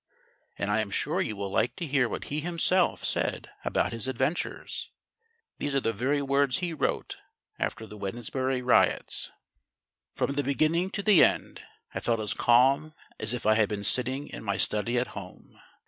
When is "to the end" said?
10.89-11.61